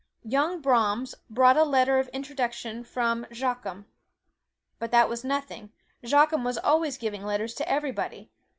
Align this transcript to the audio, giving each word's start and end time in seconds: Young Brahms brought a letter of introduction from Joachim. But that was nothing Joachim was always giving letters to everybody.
Young 0.25 0.61
Brahms 0.61 1.13
brought 1.29 1.57
a 1.57 1.63
letter 1.63 1.99
of 1.99 2.07
introduction 2.07 2.83
from 2.83 3.27
Joachim. 3.29 3.85
But 4.79 4.89
that 4.89 5.07
was 5.07 5.23
nothing 5.23 5.71
Joachim 6.01 6.43
was 6.43 6.57
always 6.57 6.97
giving 6.97 7.23
letters 7.23 7.53
to 7.53 7.69
everybody. 7.69 8.31